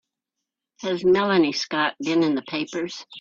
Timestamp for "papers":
2.41-3.05